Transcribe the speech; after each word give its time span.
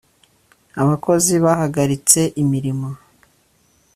abakozi 0.81 1.33
bahagaritse 1.45 2.19
imirimo 2.41 2.89